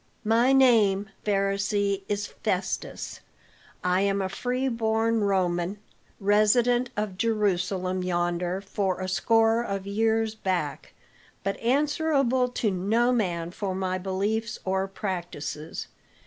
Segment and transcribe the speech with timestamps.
[0.25, 3.19] "My name, Pharisee, is Festus;
[3.83, 5.77] I am a free born Roman,
[6.19, 10.95] resident of Jerusalem yonder for a score of years back,
[11.43, 15.85] but answerable to no man for my beliefs or practices.